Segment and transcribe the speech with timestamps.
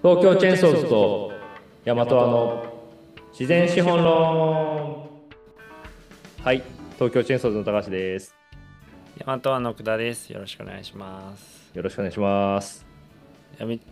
[0.00, 1.32] 東京チェーンソーズと
[1.84, 2.72] 大和和の
[3.32, 5.08] 自然資本論
[6.44, 6.62] はい
[6.94, 8.36] 東京チェーンソーズの高橋です
[9.26, 10.30] 大和和の久田です。
[10.30, 11.72] よろしくお願いします。
[11.74, 12.86] よろしくお願いします
[13.58, 13.78] やめ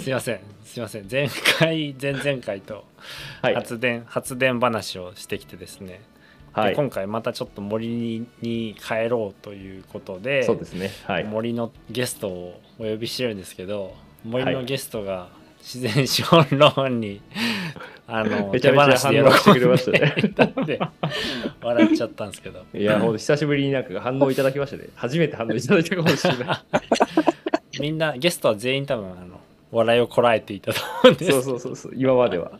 [0.00, 0.40] すいません。
[0.64, 1.08] すいません。
[1.10, 1.28] 前
[1.58, 2.86] 回、前々回と
[3.42, 6.00] はい発電、発電話をしてきてですね、
[6.52, 6.70] はい。
[6.70, 10.90] で今回またちょっと森にに帰ろうということで、そうですね。
[11.06, 11.24] はい。
[11.24, 14.54] 森のゲストをお呼びしてるんですけど、森はい。
[14.54, 15.28] のゲストが
[15.60, 17.20] 自然資本論に
[18.08, 20.14] あのめちゃめちゃ反応してくれましたね。
[21.62, 22.64] 笑っちゃったんですけど。
[22.74, 24.88] いやほんと久しぶりになんか反応いただきましたね。
[24.96, 26.58] 初めて反応いただいたかもしれない。
[27.80, 29.40] みんなゲストは全員多分あの
[29.70, 31.30] 笑いをこらえていたと思うんです。
[31.32, 31.92] そうそうそうそう。
[31.96, 32.52] 今までは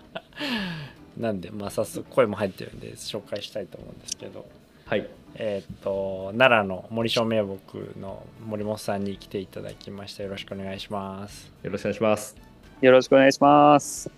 [1.16, 4.46] なんでまあ早速声も入ってるんで紹介したいと思うんですけど。
[4.86, 5.08] はい。
[5.34, 10.22] えーっと奈良の森正明木の森本さんに来ていただきました。
[10.24, 11.50] よろしくお願いします。
[11.62, 12.36] よろしくお願いします。
[12.80, 14.10] よろしくお願いします。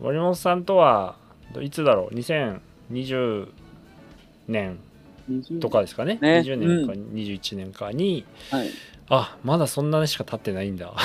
[0.00, 1.16] 森本さんとは
[1.60, 3.48] いつだろう？2020
[4.48, 4.78] 年
[5.60, 6.18] とかですかね？
[6.20, 6.40] ね。
[6.40, 8.70] 20年か21年かに、はい。
[9.08, 10.92] あまだそんなにしか経ってないんだ。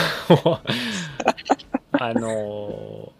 [1.92, 3.16] あのー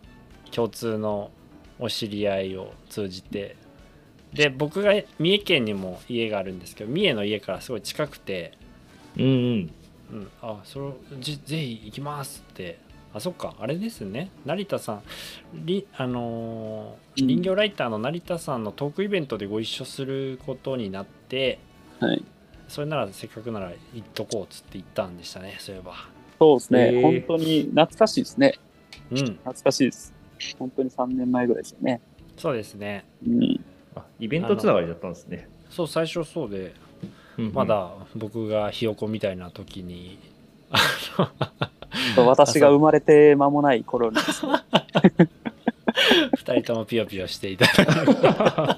[0.52, 1.32] 共通の
[1.80, 3.56] お知り合いを通じて。
[4.34, 8.52] で僕が三重県にも家があるんですけど三重の家からすごい近くて、
[9.18, 9.72] うんうん。
[10.12, 12.80] うん、あそれじぜひ行きますって。
[13.14, 13.56] あそっか。
[13.60, 14.30] あれですね。
[14.46, 15.02] 成田さん。
[15.54, 17.28] りあのーうん。
[17.28, 21.60] 林業ライターの成田さんのトークイベントでご一緒することになって。
[22.02, 22.24] はい。
[22.68, 25.94] それならせっかくなら行っとこうっつって行ったんでしたねそういえば。
[26.40, 28.56] そうですね、本当に懐かしいですね。
[29.12, 29.18] うん。
[29.18, 30.15] 懐かしいです。
[30.58, 32.02] 本当に3年前ぐらいですよね。
[32.38, 33.06] そうですね。
[33.26, 33.60] うん。
[33.96, 35.48] あイベントつながりだったんですね。
[35.70, 36.74] そう最初そうで
[37.38, 37.54] うんうん。
[37.54, 40.18] まだ僕がひよこみたいな時に
[42.18, 44.54] 私が生まれて間もない頃にですね、
[46.38, 47.66] 2人ともピヨピヨしていた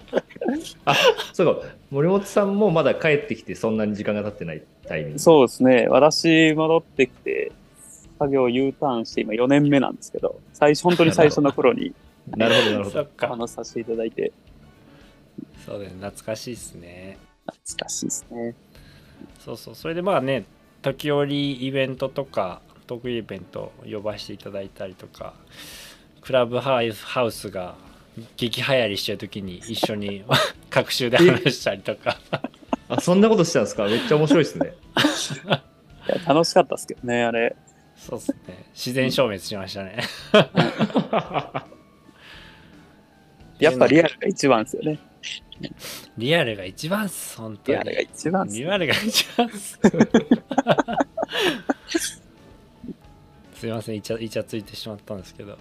[0.86, 0.96] あ
[1.34, 1.68] そうか。
[1.92, 5.20] 森本さんもまだ帰ってきてそんなに時間が経ってないタイミング。
[5.20, 7.52] そうですね、私戻ってきて、
[8.18, 11.94] 作業 U ターンして今4年目なんですけど、最初、本当に最初の頃に
[12.36, 13.08] なるほどなるほど。
[13.28, 14.32] 話しさせていただいて、
[15.66, 17.18] そうです懐かしいですね。
[17.46, 18.56] 懐かしいですね。
[19.40, 19.76] そうそう。
[19.76, 20.46] それでまあね
[20.82, 25.34] 時折イベントとかトークイベント呼ばせていただいたりとか
[26.22, 27.76] クラブハウスハウスが
[28.36, 30.24] 激流行りしてる時に一緒に
[30.70, 32.18] 各週で話したりとか。
[32.90, 33.84] あそんなことしたんですか？
[33.86, 34.74] めっちゃ面白いですね。
[36.08, 37.54] いや楽しかったですけどね、あれ。
[37.98, 38.66] そうですね。
[38.74, 39.98] 自然消滅しましたね。
[43.60, 45.00] やっぱリアルが一番ですよね。
[46.18, 47.80] リアルが一番っす本当に。
[47.80, 48.60] リアルが一番です。
[48.60, 49.80] リアルが一番っす。
[53.56, 55.58] すいませんイチャイチャついてしまったんですけど。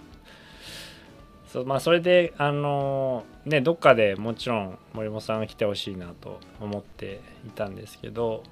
[1.47, 8.43] そうまあそれであのねどっかでもちろん森本さんが来てほしいなと思っていたんですけど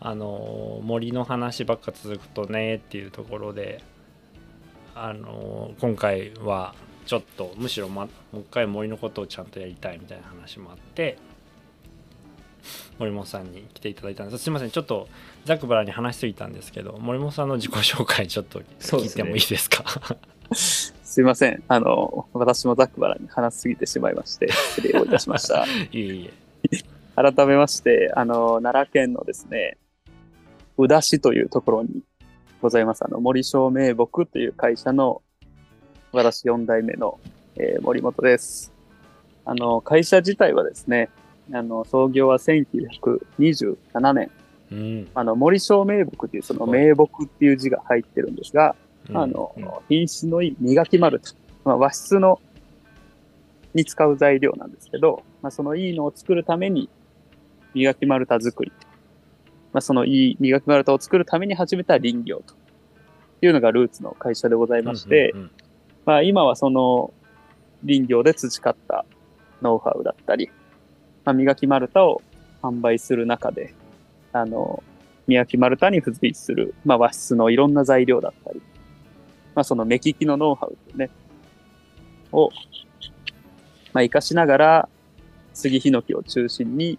[0.00, 3.82] あの森の話ばっか続くとねっていうところで
[4.94, 6.74] あの今回は
[7.06, 11.18] ちょっとむしろ、ま、もう一回森のことをちゃんとやりたいみたいな話もあって
[12.98, 15.08] 森本さんに来ていただいたんですすいませんちょっと
[15.44, 19.84] ざっくばらんに話しすぎたんですけど森本さんの自己紹介ちょっと聞いてもいいですか？
[21.10, 21.62] すいません。
[21.66, 25.64] あの、私もざっくばらんに話しすぎてしまいまして、失礼をいたしました。
[25.90, 26.30] いえい
[26.70, 26.78] え
[27.16, 29.76] 改めまして、あの、奈良県のですね、
[30.80, 32.02] 宇田市というところに
[32.62, 35.20] ございます、あの、森照明木という会社の
[36.10, 37.20] 私4代目の、
[37.56, 38.72] えー森本です。
[39.44, 41.10] あの、会社自体はですね、
[41.52, 44.30] あの、創業は1927年、
[44.72, 45.08] うん。
[45.14, 48.74] あの、森照明木というその名木っていう字が入ってるんですが、
[49.10, 49.16] うん。
[49.18, 52.40] あのうん、品質のいい磨き丸太、まあ、和室の
[53.74, 56.88] に使う材料なんですけど、まあ、そのいいのを作るために
[57.74, 58.72] 磨き丸太作り、
[59.72, 62.54] まあ、そのいい磨き丸太を作るために始めた林業と
[63.42, 65.50] いうのがルーツの会社でございまして、うんうん。
[66.04, 67.12] まあ、今はその
[67.86, 69.04] 林業で培った
[69.62, 70.50] ノウハウだったり、
[71.24, 72.22] まあ、磨き丸太を
[72.62, 73.74] 販売する中で、
[74.32, 74.82] あの、
[75.26, 78.60] 磨き丸太に付随する、まあ、和室のいろんな材料だったり、
[79.54, 81.10] まあ、その目利きのノウハウね、
[82.32, 82.50] を、
[83.92, 84.88] まあ、活かしながら、
[85.52, 86.98] 杉ヒノキを中心に、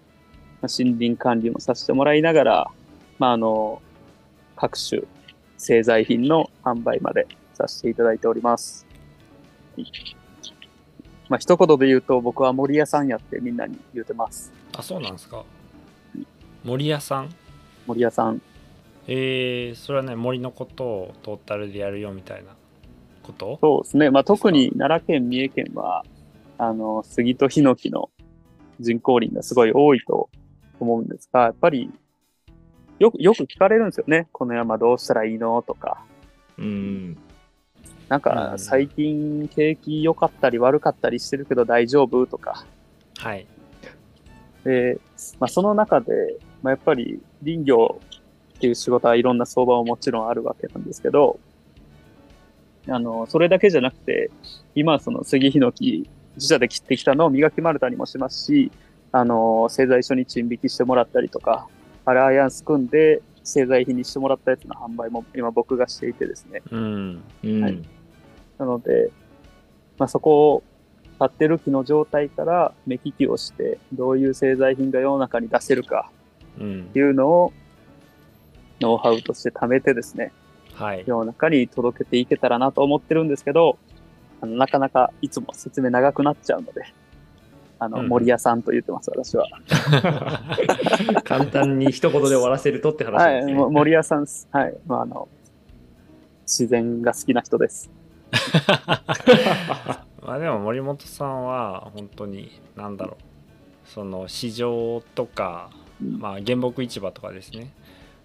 [0.62, 2.68] まあ、森林管理もさせてもらいながら、
[3.20, 3.82] まあ、あの、
[4.56, 5.02] 各種
[5.58, 8.86] 製材品の販売までさせていただいております。
[11.30, 14.52] まあ、一言で言うと、僕は森屋さんやってみんなに言うてます。
[14.78, 15.44] あそうなんですか
[16.64, 17.30] 森屋さん？
[17.88, 18.42] 森屋さん。
[19.08, 22.52] えー、それはね森のことをトータルでやるよみたいな
[23.24, 23.58] こと？
[23.62, 24.10] そうですね。
[24.12, 26.06] まあ、特に奈良県、三重県は、
[26.58, 28.10] あの、杉とヒノキの
[28.80, 30.30] 人工林がすごい多いと
[30.84, 31.92] 思うんですが、やっぱり、
[33.00, 34.28] よく、よく聞かれるんですよね。
[34.32, 36.04] この山どうしたらいいのとか。
[36.58, 37.18] うん。
[38.08, 42.66] なんうんか、最近景気良かったり悪かったりしてるけど大丈夫とか。
[43.18, 43.48] はい
[44.64, 45.00] で、
[45.40, 48.00] まあ、その中で、まあ、やっぱり林業
[48.58, 51.40] っていう仕事はいろんな相場ももちろんあるわけなんですけど、
[52.88, 54.30] あの、それだけじゃなくて、
[54.76, 58.72] 今はその杉ヒノキ自社で切ってきたのを磨き丸太にもしますし、
[59.12, 61.68] あの、製材所に賃引きしてもらったりとか、
[62.06, 66.62] アライアンス組んで製材品にしてもらったやつの販売も今僕がしていてですね。
[66.72, 67.64] うんうん。
[67.64, 67.82] はい
[68.58, 69.10] なので、
[69.98, 70.64] まあ、そこを
[71.20, 76.12] 立ってる木の状態から目利きをして、どういう製材品が世の中に出せるか
[76.60, 77.54] うんっていうのを
[78.80, 80.32] ノウハウとして貯めてですね、
[80.76, 83.80] はい世の中に届けていけたらなと思ってるんですけど、
[84.42, 86.94] あのなかなかいつも説明長くなっちゃうので、
[87.84, 89.48] あの、うん森屋さんと言ってます、私は。
[91.26, 93.54] 簡単に一言で終わらせるとって話はい、ですね。
[93.56, 94.48] も森屋さんです。
[94.52, 95.28] はい、まあ、あの、
[96.44, 97.90] 自然が好きな人です。
[100.22, 107.74] まあでも森本さんは本当に何だろうその市場とか、うんまあ、原木市場とかですね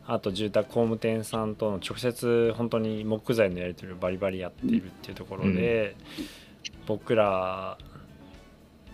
[0.06, 5.97] あと住宅工務店さんとの直接本当に木材のやり取りをバリバリやっているっていうところで、
[6.87, 7.76] 僕ら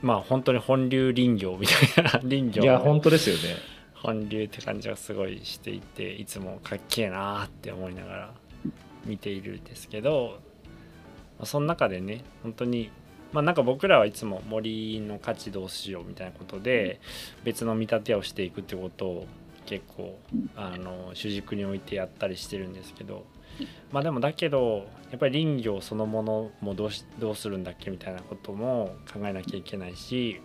[0.02, 3.56] まあ本当に本流林業みたいな林業いや、の本当ですよね。
[3.94, 8.34] 本流って感じがすごいしていていつもかっけえなーって思いながら
[9.04, 10.38] 見ているんですけど、
[11.38, 12.90] まあ、その中でね本当に
[13.32, 17.00] まあなんか僕らはいつも森の価値どうしようみたいなことで
[17.44, 19.26] 別の見立てをしていくってことを
[19.66, 20.19] 結構
[20.56, 23.25] あの主軸に置いてやったりしてるんですけど
[23.93, 30.40] まあでもだけどやっぱり林業そのものもどうしどうするんだっけみたいなことも考えなきゃいけないし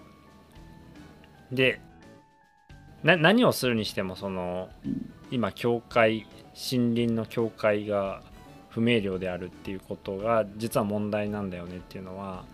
[1.51, 1.80] で
[3.04, 4.69] な何をするにしてもその
[5.31, 8.24] 今教会森林の境界が
[8.77, 12.45] 不明瞭であるっていうことが実は問題なんだよねっていうのは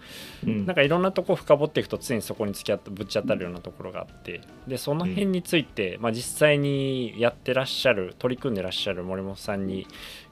[0.46, 0.66] うん。
[0.66, 9.86] なんかいろんなとこ深掘っていくと常にそこに突き当たぶち当たるようなところがあってでその辺について、まあ、実際にやってらっしゃる取り組んでらっしゃる森本さんに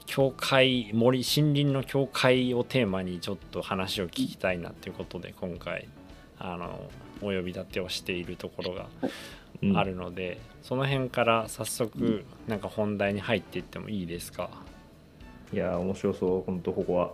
[0.06, 5.88] 教会森森林の境界をテーマにちょっと話を聞きたいなっていうことで今回
[6.38, 6.90] あの
[7.20, 8.86] お呼び立てをしているところが
[9.62, 9.76] うん。
[9.78, 14.50] あるので、その辺から早速なんか本題に入っていってもいいですか？
[15.52, 17.12] いや、面白そう、本当ここは。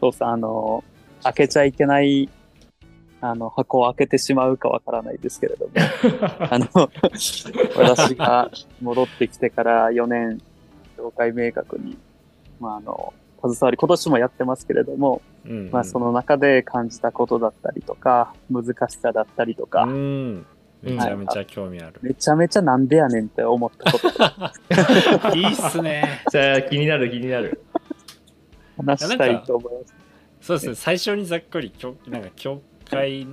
[0.00, 0.82] そうさ、あの、
[1.22, 2.30] 開けちゃいけない、
[3.20, 5.72] あの、箱を開けてしまうかわからないですけれども、
[6.48, 6.90] あの、
[7.76, 8.50] 私が
[8.80, 10.40] 戻ってきてから4年、
[11.00, 11.96] 業界明確に、
[12.60, 15.70] まあ、あの、携わり、今年もやってますけれども、うんうん。
[15.70, 20.46] まあ、その中で感じたことだったりとか、難しさだったりとか、うん。
[20.82, 24.10] めちゃめちゃ興味ある、めちゃめちゃなんでやねんって思ったこと
[25.30, 26.22] と いいっすね。
[26.30, 27.62] じゃあ、気になる、気になる。
[28.78, 29.94] 話したいと思います。
[30.40, 30.74] そうですね。
[30.74, 33.26] 最初にざっくり教なんか教会っ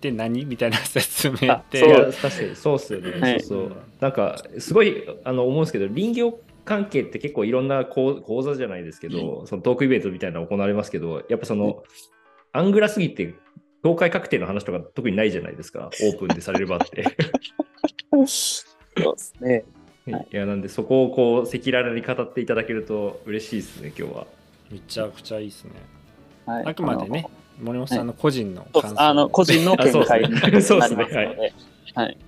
[0.00, 1.78] て何みたいな説明って。
[1.78, 1.90] いそう。
[1.90, 3.40] や確かにそうっすよね、はい。
[3.40, 3.76] そうそう。
[4.00, 11.82] なんかすごいあの思うんですけど林業関係って結構いろんな講講座じゃないですけど、そのトークイベントみたいなの行われますけどやっぱその、
[12.52, 13.34] アングラすぎて
[13.84, 15.90] 業界確定の話とか特にないじゃないですか。
[16.02, 17.16] オープンでされる場って。
[18.26, 19.64] そうですね。
[20.06, 20.28] はい。
[20.30, 20.36] い。
[20.36, 24.26] やなんでそこをこう赤裸々に語っていただけると嬉しいですね今日は。
[24.70, 25.72] めちゃくちゃいいですね。
[26.46, 27.26] はい、あくまでね
[27.60, 29.02] 森本さんの個人のそう感想です。
[29.02, 31.52] あの、個人の見解になります そうので。
[31.94, 32.18] はい。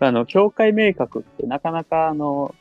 [0.00, 2.54] あの、境界明確ってなかなか、あの、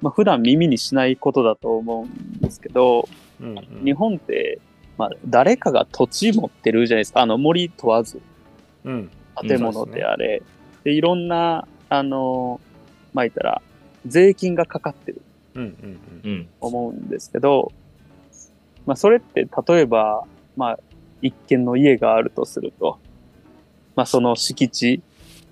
[0.00, 3.08] まあ、普段耳にしないことだと思うんですけど、
[3.40, 3.84] うんうん。
[3.84, 4.60] 日本って、
[4.98, 7.22] まあ、誰かが土地持ってるじゃないですか。
[7.22, 8.20] あの、森問わず、
[8.84, 9.10] うん。
[9.40, 10.42] 建物であれ。
[10.84, 12.60] でいろんな、あの、
[13.14, 13.62] まあ、言ったら、
[14.06, 15.22] 税金がかかってる。
[15.54, 16.48] うんうんうん。
[16.60, 17.72] 思うんですけど、
[18.86, 20.24] まあ、それって例えば、
[20.56, 20.78] まあ、
[21.22, 22.98] 一軒の家があるとすると、
[23.96, 25.02] まあ、その敷地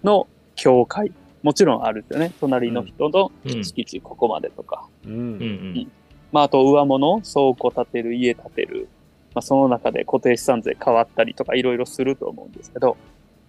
[0.05, 0.27] の
[0.63, 1.11] 境界、
[1.43, 2.33] もちろんあるんですよね。
[2.39, 3.65] 隣の人のうん。
[3.65, 4.87] 敷地ここまでとか。
[5.05, 5.13] うん。
[5.13, 5.21] ううん。
[5.21, 5.39] うん。
[5.75, 5.93] ん
[6.31, 8.89] まあ、あと上物、倉庫建てる、家建てる。
[9.35, 12.97] まあ、その中で固定資産税変わったりとかいろいろすると思うんですけど、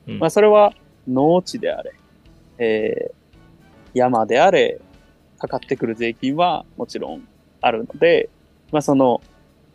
[0.08, 0.17] うん。
[0.17, 0.74] まあ、それは
[1.08, 1.93] 農地であれ、
[2.58, 3.24] えー
[3.93, 4.82] 山であれ、
[5.38, 7.27] かかってくる税金はもちろん
[7.62, 8.27] あるので、
[8.72, 9.22] まあ、その、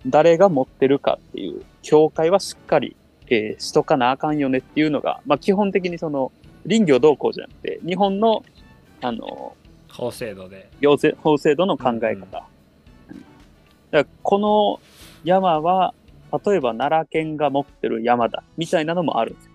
[0.09, 2.97] 誰が持ってるかっていう境界はしっかり、
[3.29, 6.33] えーしとかなあかんよねっていうのが、まあ、基本的にその、
[6.67, 8.45] 林業動向じゃなくて、日本の
[9.01, 9.57] あの、
[9.91, 10.71] 法制度で。
[10.81, 12.17] 行政法制度の考え方。
[12.17, 12.25] うん
[13.91, 14.81] だからこの
[15.25, 15.95] 山は、
[16.45, 19.53] 例えば奈良県が持ってる山だ、みたいなのもあるんですよ。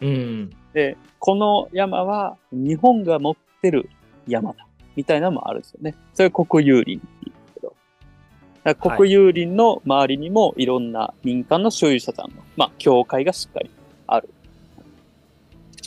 [0.00, 0.50] うん。
[0.72, 3.90] で、この山は日本が持ってる
[4.26, 5.94] 山だ、みたいなのもあるんですよね。
[6.14, 8.96] それ国有林って言うんですけど。
[8.96, 13.70] 国有林の周りにもいろんな民間の所有者さんの、まあ、協会がしっかり
[14.06, 14.30] ある。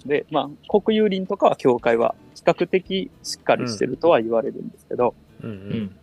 [0.09, 5.95] で、まあ、国有林とかは協会は比較的しっかりしてるとは言われるんですけど、うんううんん。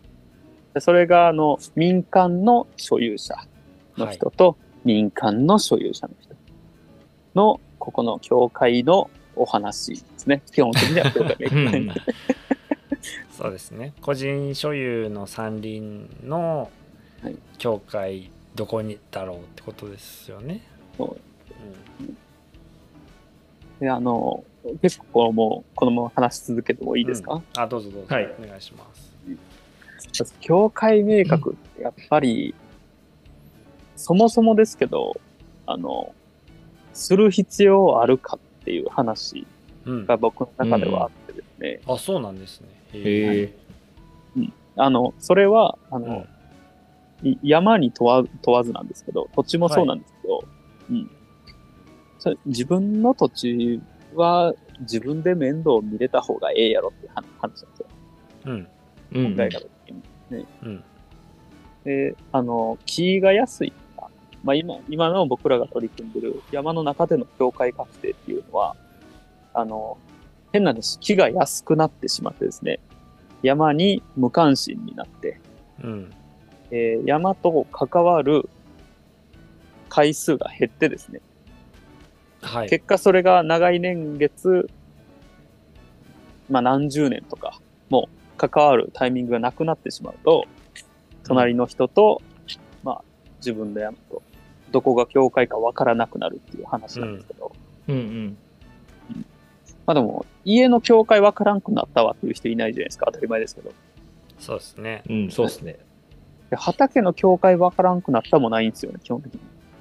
[0.72, 3.34] でそれが、あの、民間の所有者
[3.98, 6.34] の人と、民間の所有者の人
[7.34, 10.42] の、ここの教会のお話ですね。
[10.52, 11.94] 基本的には教会うんが
[13.30, 13.92] そうですね。
[14.00, 15.82] 個人所有の山林
[16.24, 16.70] の
[17.22, 20.62] はい教会、どこにだろうってことですよね。
[20.96, 21.16] そう
[23.80, 24.44] で、あの、
[24.82, 28.14] 結構もう、このまま話し続けてもいいですか、うんあ、どうぞどうぞ。
[28.14, 30.34] はいお願いします。
[30.40, 32.54] 教会明確ってやっぱり、
[33.96, 35.20] そもそもですけど、
[35.66, 36.14] あの、
[36.92, 39.46] する必要あるかっていう話
[39.84, 40.06] うん。
[40.06, 42.68] が僕の中ではあってですね、あ、そうなんですね。
[42.92, 43.54] へえ。
[44.76, 46.28] あの、それは、あの、うん
[47.22, 50.44] い山に問わ問わずなんですけど、土地もそうなんですけど、
[50.90, 51.10] うん。
[52.46, 53.80] 自分の土地
[54.14, 57.68] は自分で面倒を見れた方がええやろっていう話なんですよ。
[58.46, 58.68] うん。
[59.14, 59.94] うん考え方的
[60.30, 60.46] に。
[60.62, 60.84] うん。
[61.84, 63.72] で、あの、木が安い。
[64.42, 68.76] まあ今、今の僕らが取り組んでる山の中での境界確定っていうのは、
[69.54, 69.98] あの、
[70.52, 72.80] 変な話、木が安くなってしまってですね、
[73.42, 75.40] 山に無関心になって、
[75.82, 76.12] うん。
[76.70, 78.48] えー山と関わる
[79.88, 81.20] 回数が減ってですね、
[82.46, 82.68] はい。
[82.68, 84.68] 結果それが長い年月、
[86.48, 87.60] まあ何十年とか、
[87.90, 90.46] もう関わるタイミングがなくなってしまうと、
[91.24, 92.22] 隣の人と、
[92.82, 93.04] まあ
[93.38, 94.22] 自分の山と、
[94.70, 97.52] どこが境界かわからなくなるっていう話なんですけど、
[97.88, 98.36] うんうん。
[99.86, 103.72] まあでも、家の境界わからんくなったわっていう人いないじゃないですか、当たり前ですけど。
[104.38, 105.02] そうですね。
[105.08, 105.78] うん、そうですね。
[106.50, 109.40] で畑の境界わからんくなったもないんですよね、基本的に。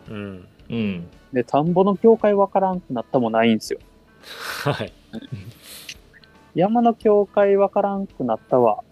[0.09, 0.47] うん。
[0.69, 1.07] うん。
[1.35, 3.79] で、田んぼの境界わからんくなったもないんですよ。
[4.63, 4.93] はい。
[6.55, 8.85] 山の境界わからんくなったわ、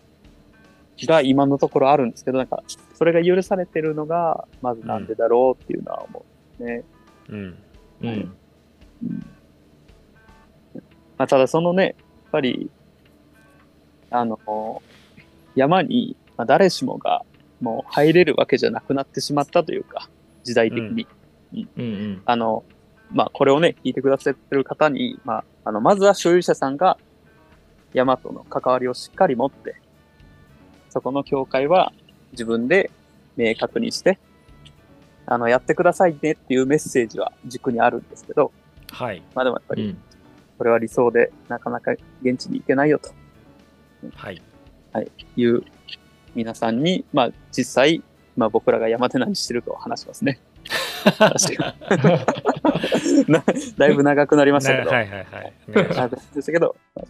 [1.06, 2.62] が今のところあるんですけど、なんか、
[2.96, 6.26] それが許されてるのが、まずなんでだろうっていうのは思
[6.60, 6.84] うんですね。
[7.30, 7.58] うん。
[8.02, 8.36] うん。
[11.18, 11.96] まあ、ただそのね、やっ
[12.30, 12.70] ぱり、
[14.10, 14.84] あの、
[15.56, 17.24] 山に、まあ、誰しもが
[17.62, 20.10] もう入れるわけじゃなくなってしまったというか、
[20.44, 21.04] 時代的に。
[21.04, 21.23] うん
[21.78, 22.22] うん。
[22.26, 22.64] あの、
[23.12, 26.98] まあ、これをね、聞いてくださってる方に、まあ、あの、まずは所有者さんが
[27.94, 29.76] 山との関わりをしっかり持って、
[30.90, 31.94] そこの境界は
[32.32, 32.92] 自分で
[33.38, 34.20] 明確にして、
[35.26, 38.52] あの、やってくださいねっていうメッセージは軸にあるんですけど、
[38.92, 39.24] はい。
[39.34, 39.98] まあでもやっぱり、うん。
[40.58, 43.12] これは理想でなかなか現地に行けないよと
[44.16, 44.42] はい。
[45.36, 45.64] いう
[46.36, 48.04] 皆さんに、まあ実際、
[48.36, 50.40] まあ僕らが山で何してるかを話しますね。
[53.78, 54.90] だいぶ長くなりましたけど。
[54.90, 55.54] はいはいはい。
[55.68, 56.76] 長くなりましたけど、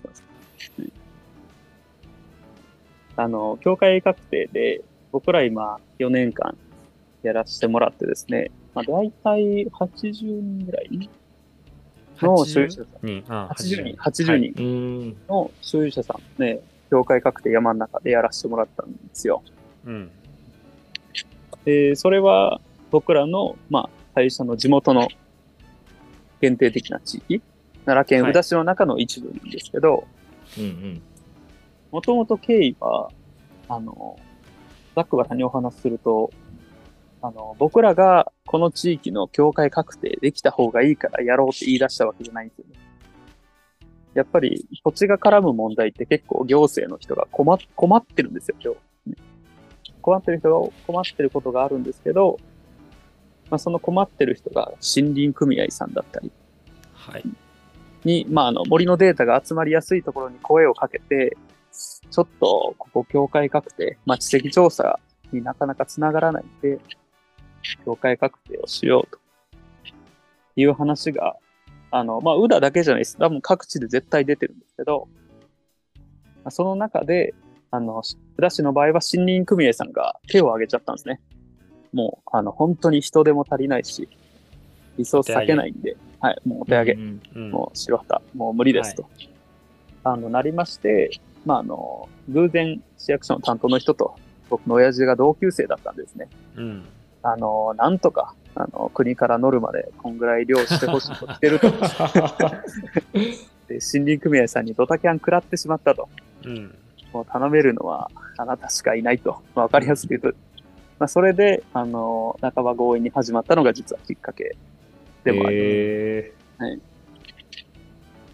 [3.16, 4.82] あの、教会確定で、
[5.12, 6.58] 僕ら今4年間
[7.22, 11.10] やらせてもらってですね、まあ大体80人ぐらい
[12.18, 12.26] す。
[12.26, 13.34] の所有者さん、80人。
[13.34, 14.62] あ80人、80人う
[15.10, 15.16] ん。
[15.28, 16.60] の所有者さんね、
[16.90, 19.44] 教会確定山の中でやらせてもらったんですよ。
[19.86, 20.10] うん。
[21.66, 22.60] で、それは
[22.94, 25.08] 僕らの、まあ、会社の地元の
[26.40, 27.42] 限定的な地域、
[27.86, 30.06] 奈良県宇陀市の中の一部なんですけど。
[31.92, 33.10] もともと経緯は、
[33.68, 34.20] あの、
[34.96, 36.30] ざっくばさんにお話しすると、
[37.24, 42.76] あの、僕らがこの地域の境界確定できた方がいいからやろうって言い出したわけじゃないんですよね。
[44.14, 48.80] やっぱり土地が絡む問題って結構行政の人が困っ困ってるんですよ、今日。
[50.04, 52.38] 困ってる人が困ってることがあるんですけど、
[53.50, 56.32] まあ、その困ってる人が森林組合さんだったり
[56.94, 57.24] はい。
[58.06, 61.38] に、まあ、あの森のデータが集まりやすいところに声をかけて、
[61.72, 65.00] ちょっとここ境界確定、まあ、地籍調査
[65.32, 66.80] になかなかつながらないんで、
[67.86, 69.20] 境界確定をしようと
[70.56, 71.36] いう話が、
[71.92, 73.18] あの、まあ、宇田だけじゃないです。
[73.18, 75.08] 多分各地で絶対出てるんですけど、
[76.44, 77.34] まあその中で、
[77.72, 78.02] あの、
[78.38, 81.22] 宇田市の場合は森林組合さんが手を挙げちゃったんですね。
[81.94, 84.10] もう、あの、本当に人手も足りないし、
[84.98, 86.94] リソース避けないんで、はい、もうお手上げ。
[86.94, 87.52] うんうん。
[87.52, 89.06] もう白旗、もう無理ですと。
[90.04, 91.12] あの、なりまして、
[91.46, 94.16] まあ、あの、偶然市役所の担当の人と
[94.50, 96.28] 僕の親父が同級生だったんですね。
[96.56, 96.86] うん。
[97.22, 101.72] あの、なんとか、あの、国からノルマでこんぐらい漁してほしいと来てると。
[103.68, 106.08] で、森林組合さんにドタキャン食らってしまったと。
[106.46, 106.76] うん。
[107.12, 109.42] もう頼めるのはあなたしかいないと。
[109.56, 110.38] まあ、わかりやすく言うと。
[111.00, 114.56] まあ、それで、あの、半ば強引に始まったのが実はきっかけ
[115.24, 115.56] でもある。
[115.56, 116.34] え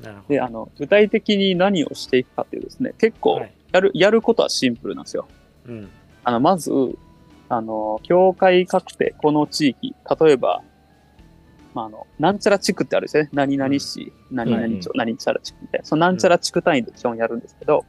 [0.01, 3.21] なるほで、あの、具体的に何をしていくかというですね、結ど。
[3.21, 3.53] 構はい。
[3.71, 5.27] やる、やることはシンプルなんですよ。
[5.67, 5.89] うん。
[6.23, 6.71] あの、まず、
[7.49, 10.61] あの、境界確定、この地域、例えば、
[11.73, 13.29] まあ、あの、なんちゃら地区ってあるんですよね。
[13.33, 15.85] 何々市、何々町、何ちゃら地区みたいな。
[15.85, 17.85] そのなんちゃら地区単位で基本やるんですけど、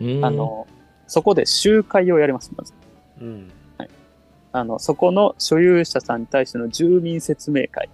[0.00, 0.66] ー、あの、
[1.06, 2.72] そこで集会をやります、まず。
[3.20, 3.50] うん。
[4.58, 7.88] あの、そこの所有者さんに対しての住民説明会、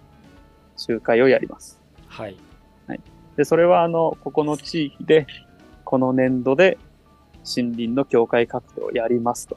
[0.76, 1.80] 集会をやります。
[2.06, 2.36] はい。
[3.36, 5.26] で、それは、あの、ここの地域で、
[5.84, 6.78] この年度で
[7.44, 9.56] 森林の境界確定をやりますと。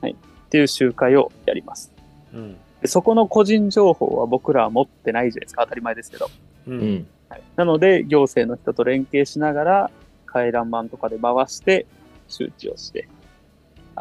[0.00, 0.12] はい。
[0.12, 1.92] っていう集会をやります。
[2.32, 2.56] うん。
[2.80, 5.62] でそこの個人情報は僕らは持ってないじゃないですか。
[5.62, 6.30] 当たり前ですけど。
[6.66, 6.70] う。
[6.70, 7.06] うんん。
[7.28, 9.90] はい、なので、行政の人と連携しながら、
[10.26, 11.86] 回覧板とかで回して、
[12.28, 13.08] 周知をして、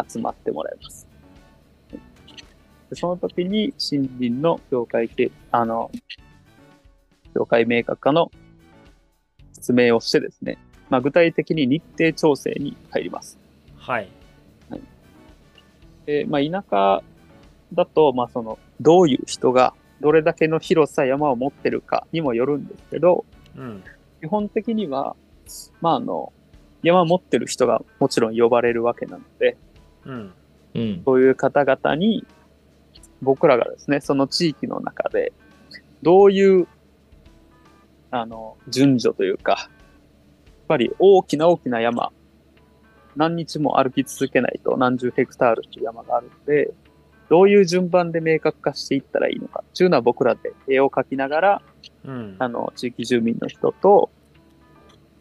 [0.09, 1.07] 集まってもらいます。
[2.91, 5.89] でその時に、森林の境界系、あの、
[7.33, 8.29] 境界明確化の
[9.53, 10.57] 説明をしてですね、
[10.89, 13.39] まあ、具体的に日程調整に入ります。
[13.77, 14.09] はい。
[16.05, 17.01] で、まあ、田舎
[17.73, 23.23] だと、まあ、その、どういう人が、どれだけの広さ山を持ってるかにもよるんですけど、
[23.55, 23.83] うん。
[24.19, 25.15] 基本的には、
[25.79, 26.33] まあ、あの、
[26.83, 29.55] 山を持ってる人がもちろん呼ばれるわけなので、
[30.03, 30.33] うん。
[30.73, 31.01] うん。
[31.05, 32.25] そういう方々に、
[33.21, 35.33] 僕らがですね、その地域の中で、
[36.01, 36.67] どういう、
[38.09, 39.69] あの、順序というか、やっ
[40.67, 42.11] ぱり大きな大きな山、
[43.15, 46.73] 何日も歩き続けないと何十ヘクタールっていう山があるので、
[47.29, 51.61] どういう順番で明確化していったらいいのかっていうのは僕らで絵を描きながら、
[52.03, 52.35] うん。
[52.39, 54.09] あの、地域住民の人と、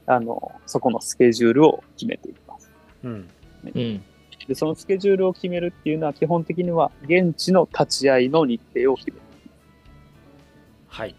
[0.06, 2.70] あの、そこのスケジュールを決めていきます。
[3.04, 3.28] うん。
[3.74, 4.04] うん。
[4.50, 9.22] で、そのスケジュールを決めるっていうのは基本的には現地の立ち会いの日程を決める。
[10.88, 11.14] はい。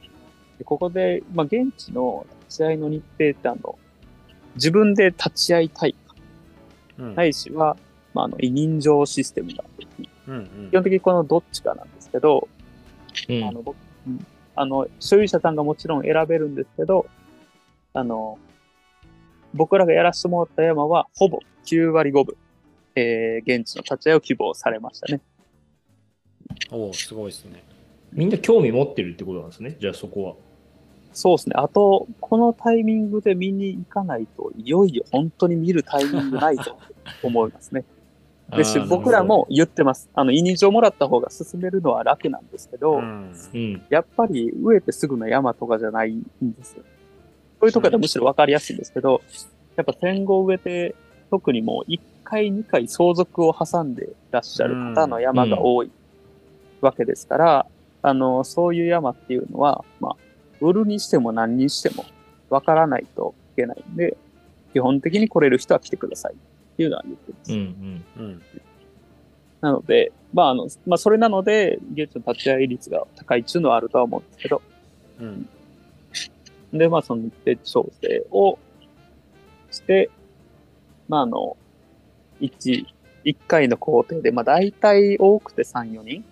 [0.57, 3.79] でここで、まあ、現地の立ち会いの日程ってあの、
[4.55, 6.13] 自分で立ち会いたいか、
[6.97, 7.15] うん。
[7.15, 7.77] ないしは、
[8.13, 9.63] まあ、あの、委任状システムが
[10.27, 10.35] うん。
[10.35, 12.49] うん基本的にこのどっちかなんですけど、
[13.29, 17.05] うんあの、僕、うんあの、所有者さんがもちろん選べるんですけど、
[17.93, 18.37] あの、
[19.53, 22.35] 僕らがやらせてもらった山は、ほぼ9割5分、
[22.95, 25.21] えー、現地の立ち会いを希望されましたね。
[26.71, 27.63] おお、すごいですね。
[28.11, 29.77] みんな興味持ってるってことなんですね？
[29.79, 30.33] じゃあそこは。
[31.13, 31.55] そうですね。
[31.57, 36.77] あと、このタイミングで見に行かないと、いよいよ本当に見るタイミングないと
[37.23, 37.83] 思いますね。
[38.55, 39.23] でしあー僕ら。
[39.23, 40.09] も言ってます。
[40.13, 43.31] あの、委任状もらった方が進めるのは楽なんですけど、うん。
[43.53, 43.81] うん。
[43.89, 46.83] やっぱり植えてすぐの山とかじゃないんですよ。
[47.59, 49.21] そういうところでむしろ分かりやすいんですけど、
[49.77, 50.95] やっぱ戦後植えて、
[51.29, 51.99] 特にもう1
[52.31, 55.91] 回2回相続を挟んでいらっしゃる方の山が多い
[56.79, 57.65] わけですから、
[58.01, 60.15] あの、そういう山っていうのは、まあ、
[60.61, 62.05] 売るにしても何にしても
[62.49, 64.15] 分からないといけないんで、
[64.71, 66.35] 基本的に来れる人は来てくださいっ
[66.77, 67.51] ていうのは言ってます。
[67.51, 68.25] うんうん。
[68.25, 68.41] うん。
[69.59, 74.61] なので、まあ、あの、まあ、それなので、現地の立ち会い率が高いっていうのはあるとは思うんですけど、
[75.19, 75.49] うん。
[76.73, 78.57] で、まあ、その日程調整を
[79.69, 80.09] して、
[81.09, 81.57] まあ、あの、
[82.41, 82.87] 一、
[83.23, 86.25] 一回の工程で、まあ、大体多くて3、4人、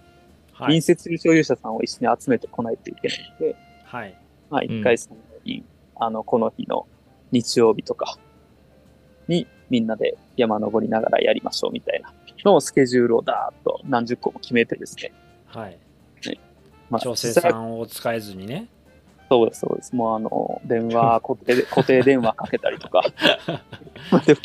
[0.58, 0.82] 隣はい。
[0.82, 4.18] 接所有者さんを一緒に集めてこないといけないので、はい。
[4.50, 5.14] まあ、一回3、4
[5.46, 6.88] 人、あの、この日の
[7.32, 8.18] 日曜日とか
[9.28, 12.12] にみんなで山登りながらやりましょうみたいな
[12.44, 15.14] のをスケジュールをダーッと何十個も決めてですね。
[15.46, 15.78] はい。
[16.90, 18.68] まあ、調整さんを使えずにね。
[19.30, 19.96] そうです、そうです。
[19.96, 23.04] もうあの、電話、 固定で、固定電話かけたりとか。
[24.12, 24.40] まあでも、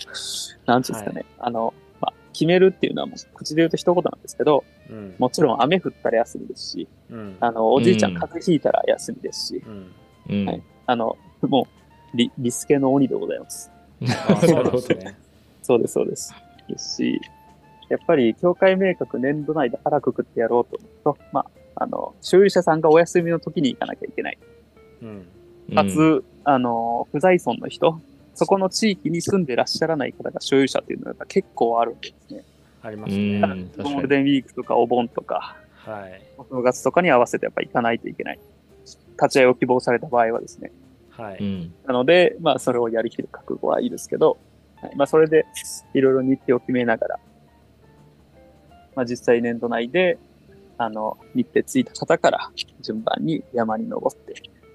[0.66, 1.24] なんていうんですかね。
[1.38, 5.14] あの、まあ、決めるっていうのはもう口で言うと一言なんですけど、うん。
[5.18, 7.36] もちろん雨降ったら休みですし、うん。
[7.40, 9.94] あの、おじいちゃんうん風邪ひいたら休みですし、うん。
[10.28, 10.46] うん。
[10.46, 11.66] はいあの、も
[12.12, 13.70] う、リリスケの鬼でございます。
[14.28, 15.16] あそうですね。
[15.62, 16.34] そうです、そうです。
[16.68, 17.20] ですし、
[17.88, 24.38] やっぱり、境界明確年度内だからくくってやろうと思うと、まあ、あの、所有者さんがお休みの時に行かなきゃいけない。
[25.04, 25.74] うん。
[25.74, 28.00] かつ、あの、不在村の人、
[28.34, 32.44] そこの地域に住んでらっしゃらない方が所有者っていうのが結構あるんですね。
[32.82, 33.12] ありまうん。
[33.12, 33.40] すね。
[33.82, 36.22] ゴールデンウィークとかお盆とか、はい。
[36.38, 38.40] お正月とかに合わせてやっぱ行かないといけない。
[39.20, 40.72] 立ち会いを希望された場合はですね。
[41.10, 41.38] はい。
[41.38, 41.74] うん。
[41.86, 44.38] なので、まあ、それをやりきる覚悟はいいですけど、
[44.82, 45.46] はい、まあ、それで、
[45.94, 47.20] いろいろ日程を決めながら、
[48.96, 50.18] まあ、実際年度内で、
[50.76, 54.34] あの、日程ついた方から順番に山に登って、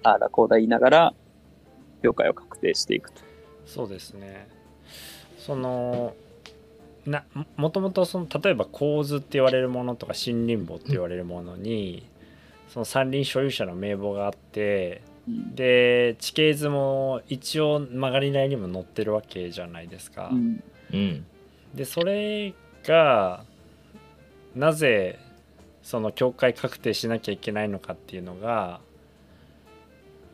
[0.10, 1.14] ああだこうだ言いながら、
[2.02, 3.22] 了解を確定していくと。
[3.66, 4.48] そうですね。
[5.38, 6.14] その
[7.06, 12.08] なももともとその例えば構図って言われるものとか森林墓って言われるものに、
[12.70, 20.30] その山林所有者の名簿があってうんで地形図も一応曲がり台にも載ってるわけじゃないですか。
[20.32, 21.26] うんうん。
[21.74, 23.44] でそれが
[24.56, 25.20] なぜ
[25.84, 28.82] その境界確定しなきゃいけないのかっていうのが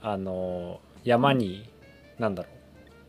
[0.08, 1.68] あの山に、
[2.20, 2.50] なんだろ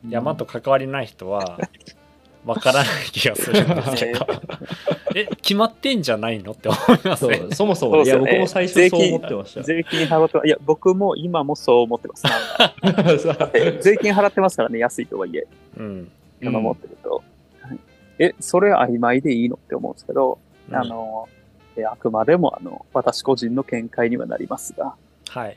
[0.06, 0.10] う。
[0.10, 1.58] 山と関わりない人は
[2.46, 4.26] わからない気がするんですけど
[5.14, 9.62] え決まってんじゃないのって思いますねそもそも、いや、僕も最初そう思ってました。
[9.62, 12.22] 税金払って、いや、僕も今もそう思ってます。
[13.82, 16.10] 税金払ってますからね、安いとはいえ、うん。
[16.40, 17.22] 山持ってると。
[17.60, 17.78] はい。
[18.20, 20.38] え、それ曖昧でいいのって思うんですけど、
[20.70, 20.74] うん。
[20.74, 21.28] あの、
[21.76, 24.94] えあくまでも、あの、私個人の見解にはなりますが、
[25.28, 25.56] はい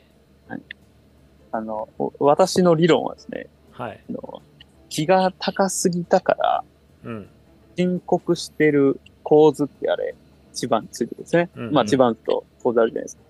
[1.52, 4.42] あの、お私の理論はですね、はいあの
[4.88, 6.64] 気が高すぎたから、
[7.04, 7.28] うん
[7.76, 10.14] 申告してる構図ってあれ、
[10.52, 11.48] 地盤についてですね。
[11.56, 13.22] うんうんまあ地盤と構図あるじゃないですか。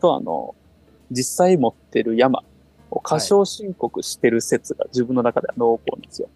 [0.00, 0.54] と、あの、
[1.10, 2.42] 実際持ってる山
[2.90, 6.28] を過小申告してる説が自分の中では濃厚なんですよ。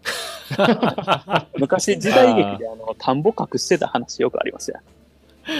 [1.59, 4.79] 昔時代劇であの、田んぼ隠してた話よくありますよ。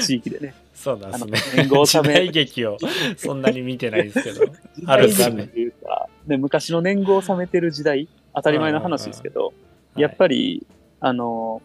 [0.01, 0.53] 地域でね。
[0.75, 1.31] そうなんですね。
[1.55, 2.77] あの年号時納め代劇を
[3.17, 4.45] そんなに見てないですけど。
[4.45, 4.53] 時
[4.85, 5.35] ある代んですね。
[5.37, 9.53] 劇というか、ね、昔の年号を納めてる時代、当たり前の話ですけど、
[9.95, 10.67] やっり、ぱり、
[10.99, 11.61] あの、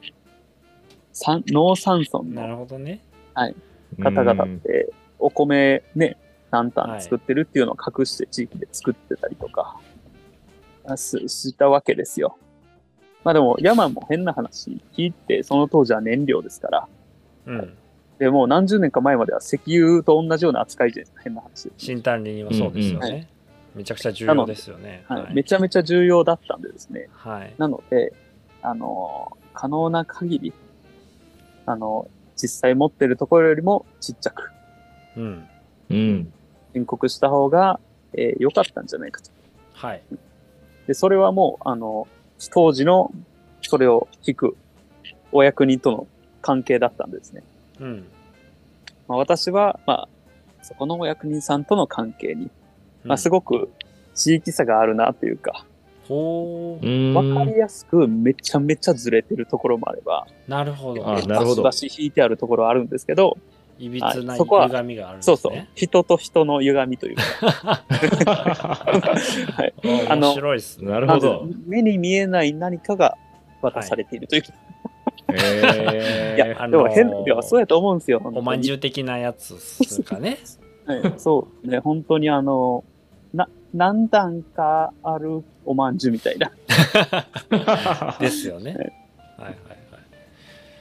[1.12, 3.01] 山農山村なのるほどね。
[3.99, 6.16] 方々って、お米ね、
[6.51, 9.77] 何単作ってるっていうのを隠して地域で作ってたりとか、
[10.85, 12.38] あすしたわけですよ。
[13.25, 16.88] まあでも山も変な話聞いて、その当時は燃料ですから、
[17.46, 17.77] うん
[18.20, 21.70] でもう何十年か前までは石油と同じような扱いじゃないですか、変な話で。
[21.78, 23.26] 新丹林にはそうですよね、うんうん
[23.72, 27.09] めちゃくちゃ重要ですよねはいめちゃめちゃ重要だったんでですね。
[27.12, 28.12] はいなので、
[28.62, 30.52] あの、可能な限り、
[31.66, 34.50] あの、実際持ってるところよりもちっちゃく
[35.16, 35.48] うん
[35.90, 36.33] うん。
[36.74, 37.78] 申告した方が、
[38.12, 39.30] えー良かったんじゃないかと。
[39.72, 40.02] はい
[40.88, 42.09] で、それはもう、あの、
[42.52, 43.12] 当時の
[43.62, 44.56] それを聞く
[45.30, 46.06] お役人との
[46.42, 47.44] 関係だったんですね。
[47.80, 48.06] うん。
[49.08, 50.08] まあ、私は、まあ、
[50.62, 52.50] そこのお役人さんとの関係に、
[53.04, 53.70] まあ、すごごく
[54.14, 55.64] 地域差があるなというか、
[56.06, 56.86] ほう。
[56.86, 57.14] うん。
[57.14, 61.08] わかりやすくめちゃめちゃずれてるところもあれば、なるほど。
[61.08, 61.62] あなるほど。
[61.62, 63.38] バシバシ引いてあるところはあるんんですけど、
[63.78, 67.22] いびつなはいそこは歪みがあるんですそうねそう、人と人の歪みというか、
[69.56, 69.72] はい。
[70.08, 70.90] あの面白いっすね。
[70.90, 71.46] なるほど。
[71.66, 73.16] 目に見えない何かが
[73.62, 74.42] 渡されているという。
[74.42, 74.52] か、
[75.34, 78.20] えいや、あのーでも変ではそうやと思うんですよ。
[78.24, 80.38] おまんじゅう的なやつっすかね。
[80.86, 81.68] はい、そう。
[81.68, 82.84] ね、本当にあの、
[83.32, 86.50] な、何段かあるおまんじゅうみたいな。
[88.18, 88.72] ですよね。
[88.72, 88.78] はい。
[88.78, 88.88] はい
[89.38, 89.80] はい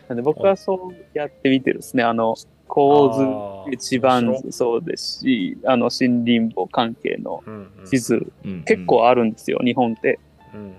[0.08, 2.34] なんで僕はそうやってみてですね、あの、
[2.68, 7.86] 構図、一番そうですし、あの、森林墓関係のうんうん。
[7.86, 10.20] 地図、うん結構あるんですよ、日本って。
[10.56, 10.74] うん。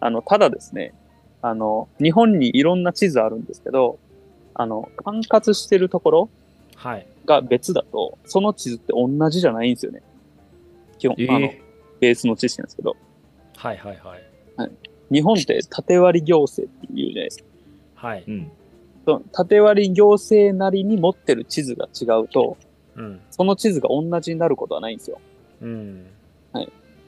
[0.00, 0.94] あの、ただですね、
[1.48, 4.00] あの、日本にいろんな地図あるんですけど、
[4.52, 6.30] あの、管轄してるところ
[6.74, 10.02] はいが別だと、その地図って同じじゃないんですよね。
[10.98, 11.50] 基本、えーあの、
[12.00, 12.96] ベースの知識なんですけど。
[13.56, 14.70] はいはいはい
[15.08, 17.28] 日本って縦割り行政っていうね、
[17.94, 18.50] はいうん。
[19.04, 22.56] その縦割り行政なりに持ってる地図が違うと、
[22.96, 25.20] うんその地図が同じになることはないんですよ。
[25.62, 26.06] うん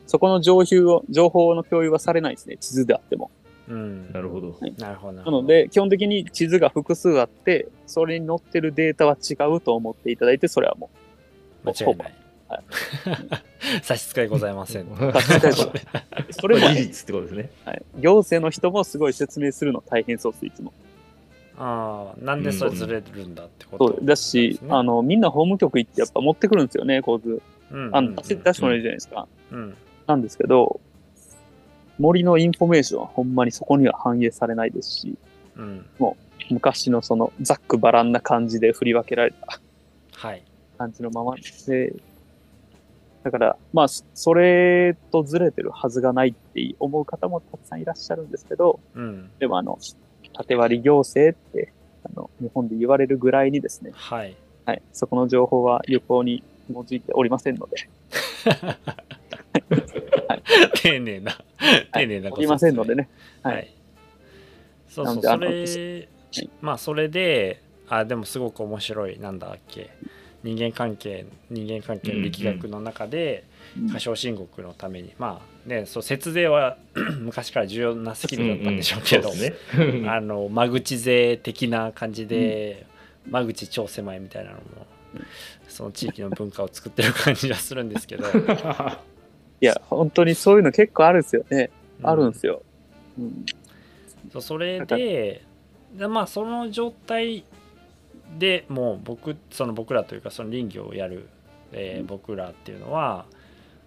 [0.07, 2.57] そこの情報を、情報の共有はされないですね。
[2.57, 3.31] 地図であっても。
[3.69, 4.13] うん。
[4.13, 4.57] なるほど。
[4.79, 5.13] なるほど。
[5.15, 10.91] ななので、基本的に地図が複数あって、それに載ってるデータは違うと思っていただいて、それはも
[11.65, 12.15] う、間違いない。
[12.49, 12.63] は
[13.83, 14.87] 差し支えございません。
[14.97, 17.51] 差し支えございません それも、これ事実ってことですね。
[17.65, 20.73] はい、行政の人もすごい説明するの大変そうです、いつも。
[21.61, 27.43] ああなんでそれずれるんだってことそうだし、あの、みんな法務局行ってやっぱ持ってくるんですよね、公図。
[27.71, 29.29] うんあの、出して出してもらえるじゃないですか。
[29.51, 29.77] うん。
[30.07, 30.81] なんですけど、
[31.99, 35.17] 森のインフォメーションはほんまにそこには反映されないですし、
[35.57, 35.87] うん。
[36.51, 39.61] 昔のそのざっくばらんな感じで振り分けられた
[40.13, 40.43] はい。
[40.79, 41.35] 感じのまま
[41.67, 41.93] で、
[43.25, 49.31] だから、まあ、そそれとずれてるはずがないって思う方もたくさんいらっしゃるんですけど、うん。
[49.39, 49.79] でもあの、
[50.33, 51.73] 縦割り行政って、
[52.05, 54.37] あの、日本で言われるぐらいにですね、はい。
[54.65, 57.89] はい、そこの情報は有効に基づいておりませんので、
[60.83, 61.39] 丁寧な
[61.93, 63.09] 丁寧なおりませんのでね。
[63.43, 63.65] は、はい。
[63.65, 63.69] い。
[64.89, 66.51] そうそうそれはい。
[66.61, 69.91] まあそれであでもすごく面白いなんだっけ。
[70.45, 73.45] 人間関係人間関係の力学の中で
[73.77, 76.79] うん歌唱申告のために、まあねそう節税は
[77.21, 79.37] 昔から重要なスキルだったんでしょうけど、んん。
[79.37, 80.09] そうですね。
[80.09, 82.87] あの間口税的な感じで、
[83.31, 84.63] 間口超狭いみたいなのも
[85.69, 88.25] その地域の文化を作ってる感じがするんですけど
[89.61, 91.71] いや、本当にそういうの結構あるんですよね。
[92.03, 92.63] あるんですよ。
[93.19, 93.47] うん。
[94.33, 95.43] そうそれで
[95.95, 97.45] でまあその状態
[98.39, 101.29] でもう僕その僕らというかその林業をやる、
[101.73, 103.27] えー僕らっていうのは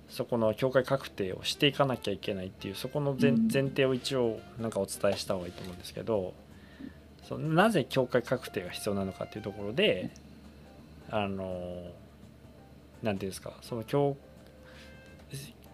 [0.09, 3.37] そこの境界確定をしていかなきゃいけないっていうそこの前
[3.69, 6.33] 提を一応なんかお伝えした方がいいと思うんですけど
[7.23, 10.09] そのなぜ境界確定が必要なのかっていうところで
[11.09, 11.83] あの
[13.03, 14.17] なんていうんですかその境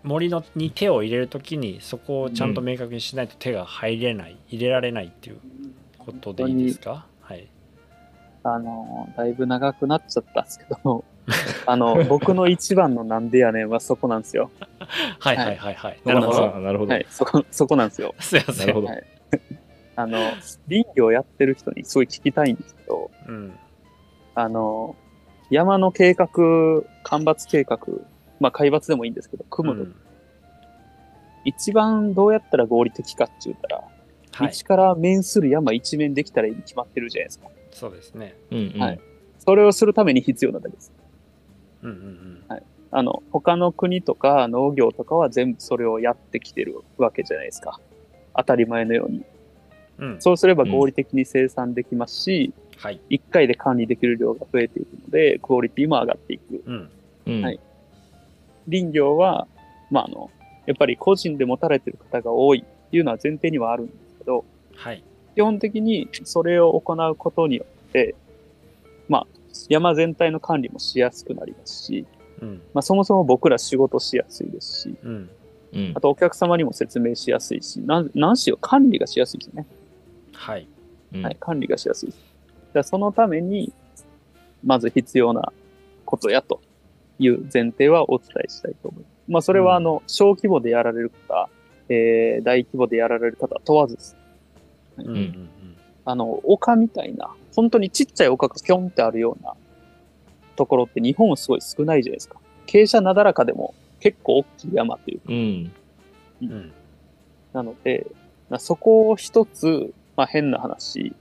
[0.04, 5.40] 森のに手を入れるときにそこをちゃんと明確にしないと手が入れない、入れられないっていう
[6.00, 7.06] ことでいいですか？
[7.22, 7.48] はい
[8.44, 11.04] あの、だいぶ長くなっちゃったんですけど、
[11.66, 14.50] あの、僕の一番のなんでやねんはそこなんですよ。
[15.20, 16.60] はいはいはいはいなるほどど。
[16.62, 16.94] なるほど。
[16.94, 18.16] はい、そこ、そこなんですよ。
[18.22, 18.88] すいませなんるほど。
[18.88, 19.04] はい
[20.00, 20.20] あの、
[20.70, 23.52] 林業やってる人にすごい聞きたいんですけど、うん
[24.36, 24.96] あの、
[25.50, 26.28] 山の計画、
[27.04, 27.80] 干ばつ計画、
[28.40, 29.96] まあ海抜でもいいんですけど、組むの、うん。
[31.46, 33.84] 一番どうやったら合理的かって言ったら、
[34.32, 34.52] はい。
[34.54, 37.48] 道から面する山一面できたらいいに決まってるじゃないですか。
[37.72, 38.36] そうですね。
[38.52, 38.82] うんうん。
[38.82, 39.00] はい。
[39.40, 40.92] それをするために必要なだけです。
[41.84, 42.28] うんうん
[42.90, 47.82] あの、他の国とか農業とかは全部それをやってきてるわけじゃないですか。
[48.36, 49.26] 当たり前のように。
[49.98, 50.22] うんうん。
[50.22, 53.02] そうすれば合理的に生産できますし、はい。
[53.10, 56.64] 一回で管理できる量が増えていくので、クオリティも上がっていく。
[56.66, 56.90] うん。
[57.28, 57.42] うん。
[57.42, 57.60] はい
[58.70, 59.48] 林業は、
[59.90, 60.30] まあ、あの、
[60.66, 65.04] やっぱり個人で持たれてる方が多いっていうのは前提にはあるんですけど、はい。
[65.36, 68.16] 基本的にそれを行うことによって、
[69.08, 69.28] まあ、
[69.70, 72.06] 山全体の管理もしやすくなりますし、
[72.42, 72.62] うん。
[72.74, 75.30] まあ、そもそも僕ら仕事しやすいですし、うん。
[75.74, 75.94] うん。
[75.96, 79.66] あとお客様にも説明しやすいし、なん何しろ管理がしやすいですよね。
[80.34, 80.68] はい。
[81.14, 81.24] うん。
[81.24, 82.10] はい、管理がしやすい。
[82.10, 82.18] です。
[82.18, 83.72] だからそのために、
[84.66, 85.54] まず必要な
[86.06, 86.62] ことやと
[87.20, 89.14] いう前提はお伝えしたいと思います。
[89.28, 91.50] まあ、それは、あの、小規模でやられる方、
[91.90, 94.18] えー、大規模でやられる方問わずです。
[94.98, 95.50] うんうんうん
[96.10, 99.56] あの、丘みたいな、本当にちっちゃい丘がピョンってあるような
[100.56, 102.40] ところって日本すごい少ないじゃないですか。
[102.66, 105.26] 傾斜なだらかでも結構大きい山というか。
[105.28, 105.72] うん
[106.44, 106.72] うん
[107.52, 108.08] なので、
[108.50, 111.14] まあそこを一つ、まあ変な話、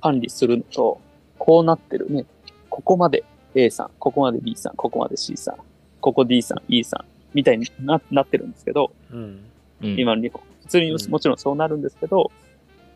[0.00, 1.00] 管理するのと、
[1.38, 2.24] こうなってるね。
[2.70, 5.56] ここまで A さん、ここまで B さん、ここまで C さん、
[6.00, 9.40] ここ D さん、E さん、みたいにななってるんですけど、うん。
[9.82, 9.98] うん。
[9.98, 10.42] 今の日本。
[10.62, 11.10] 普通にうん。
[11.10, 12.30] もちろんそうなるんですけど、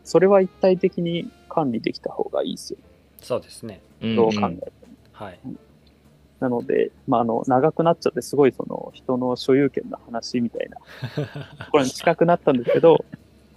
[0.05, 2.79] それは一体的に管理できた方がいいですよ。
[3.21, 3.81] そうですね。
[4.01, 4.17] うん。
[4.17, 4.43] どう考えて。
[4.47, 4.61] も。
[5.13, 5.39] はい。
[6.41, 10.77] なので、まあ、あの、長くなっちゃって、すごいその、人の所有権の話みたいな、
[11.65, 13.05] と ころに近くなったんですけど、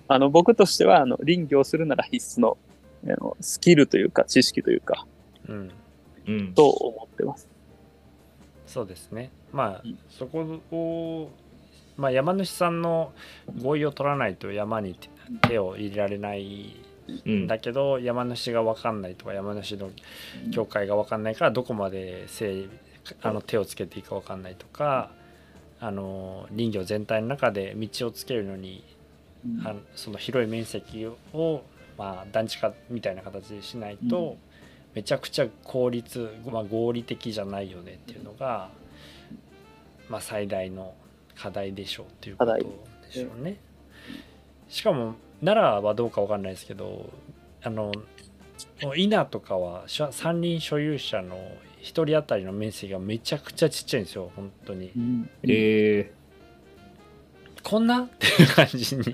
[0.07, 2.57] あの、僕としては、あの、林業するなら必須の、
[3.05, 5.05] あの、スキルというか、知識というか、
[5.47, 5.71] うんうん
[6.55, 7.47] と思ってます。
[8.67, 9.31] そうですね。
[9.51, 9.97] まあうん。
[10.09, 10.39] そこ
[10.71, 11.29] を、
[11.97, 13.11] まあ、山主さんの
[13.61, 15.09] 合意を取らないと山に手
[15.49, 16.75] 手を入れられない
[17.25, 19.89] うんんだけど、山主が分かんないとか山主の
[20.53, 22.67] 境界が分かんないからどこまで整
[23.21, 25.11] あの手をつけていいか分かんないとか
[25.79, 28.83] あの林業全体の中で道をつけるのに
[29.45, 29.67] うん。
[29.67, 31.63] あのその広い面積を、
[31.97, 34.50] まあ、団地化みたいな形でしないと、うん
[34.93, 38.69] めちゃくちゃ効率、まあ、合理的じゃないよねっていうのが、
[40.09, 40.93] まあ、最大の
[41.35, 42.63] 課題でしょうっていうことで
[43.09, 43.57] しょうね。
[44.67, 47.09] しかも奈良はどうかわかんないですけど
[47.63, 47.91] あの
[48.95, 51.35] 稲とかは山林所有者の
[51.81, 54.91] 1人当たりの面積がめちゃくちゃちっちゃいんですよ本当に。
[54.95, 55.29] うん。
[55.47, 56.11] え
[57.63, 58.03] こんな？
[58.03, 59.03] っていう感じに。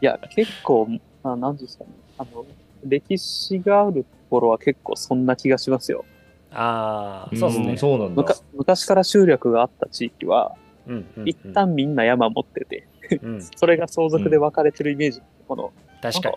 [0.00, 0.88] いや、結構、
[1.22, 1.90] あなんですかね。
[2.18, 2.46] あの、
[2.84, 6.04] 歴史があるところは結構そんな気がしますよ。
[6.52, 7.72] ーああそうですね。
[7.74, 8.36] んそうなんだ。
[8.54, 10.54] 昔から集落があった地域は、
[10.86, 11.28] うんうんうん。
[11.28, 12.86] 一旦みんな山持ってて、
[13.22, 13.42] うん。
[13.56, 15.22] それが相続で分かれてるイメージ。
[15.46, 16.36] この、確かに。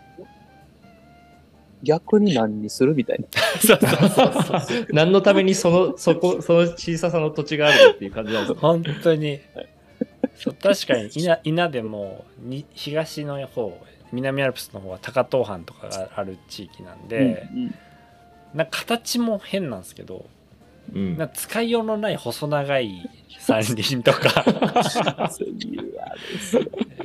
[1.84, 3.28] 逆に何にするみたいな。
[3.60, 4.88] そうそうそうそう。
[4.94, 8.60] 何のためにそのそこその小ささの土地があるのっていう感じなんですね。
[8.60, 9.40] 本当に。
[10.36, 13.78] そう確かに稲稲でもに東の方
[14.14, 17.76] 南アルプスの方は高遠藩とかがある地域なんで、うん
[18.54, 20.28] なんか形も変なんですけど
[20.94, 21.18] うん。
[21.18, 24.46] な使いようのない細長い三輪とか。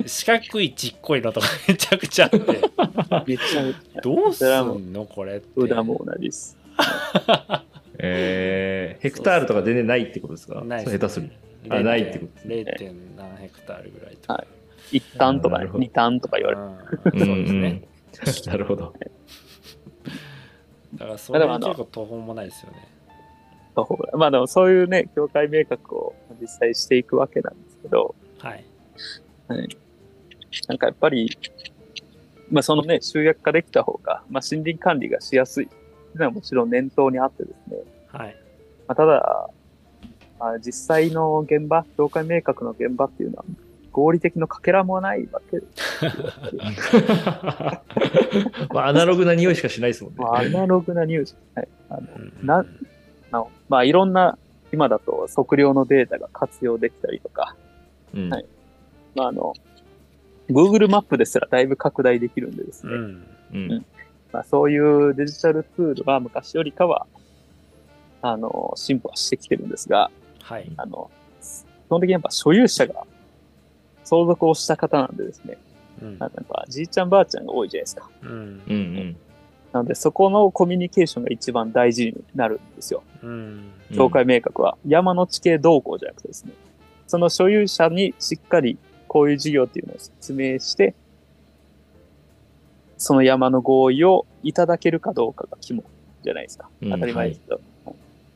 [0.05, 2.37] 四角いちっこいのとかめちゃくちゃあって
[3.25, 5.47] めっちゃ、どうすんのこれって。
[5.55, 6.57] 裏も同じです。
[7.97, 10.61] えー、ヘクタールとか全然ないってことですか？
[10.63, 11.31] ないそう下手する。
[11.69, 12.77] あないってこと 0.
[12.77, 14.47] 点何ヘクタールぐらいとか、はい
[14.91, 16.63] 1ターンとかなるほど2ターンとか言われる。
[17.13, 17.87] うんそうですね、
[18.45, 18.51] うん。
[18.51, 18.93] なるほど。
[20.95, 22.77] だからそれは結構途方もないですよね
[23.75, 28.63] そうまあでもそういうね、境界明確を実際していくわけなんですけど、はい
[30.67, 31.29] なんかやっぱり、
[32.49, 35.65] まあそのね、集約化できた方が、まあ森林管理がしやすい。
[35.65, 35.77] ってい
[36.15, 38.35] うのはもちろん念頭にあってですね、はい
[38.87, 39.49] まあ、ただ、
[40.39, 43.45] まあ、実際の現場、境界明確の現場っていうのは、
[43.91, 45.59] 合理的のかけらもないわけ。
[48.73, 50.17] まあ、アナログな匂いしかしないですもんね。
[50.19, 51.35] まあ、アナログなニュース。
[51.55, 51.67] はい。
[51.89, 52.45] あの、うん。
[52.45, 52.65] な
[53.31, 54.37] あのまあ、いろんな、
[54.71, 57.55] 今だと測量のデータが活用できたりとか、
[58.13, 58.29] うん。
[58.29, 58.45] はい。
[59.15, 59.53] まあ、あの、
[60.49, 63.27] Google マップですらだいぶ拡大できるんでですね、うん。
[63.53, 63.85] うん。
[64.31, 67.07] まあ、そういうデジタルツールは昔よりかは、
[68.21, 70.71] あの、進歩はしてきてるんですが、はい。
[70.77, 71.09] あの、
[71.41, 73.05] 基本的にやっぱ所有者が
[74.09, 75.57] 相続をした方なんでですね、
[76.01, 78.09] うんなんかやっぱじいちゃんばあちゃんが多いじゃないですか。
[78.23, 79.17] うんうんうん
[79.71, 83.03] なのでそこのコミュニケーションが一番大事になるんですよ。
[83.21, 86.53] うん境界明確は、山の地形動向じゃなくてですね、
[87.05, 90.95] その所有者にしっかりこういう事業っていうのを説明して、
[92.97, 95.83] その山の合意をいただけるかどうかが肝
[96.23, 96.67] じゃないですか。
[96.81, 97.61] うん当たり前ですけど。